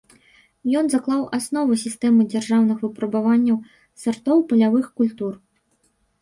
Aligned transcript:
Ён 0.79 0.85
заклаў 0.93 1.19
асновы 1.37 1.73
сістэмы 1.81 2.25
дзяржаўных 2.35 2.77
выпрабаванняў 2.85 3.57
сартоў 4.05 4.37
палявых 4.53 4.85
культур. 5.03 5.33